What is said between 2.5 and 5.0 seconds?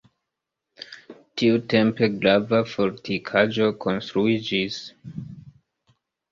fortikaĵo konstruiĝis.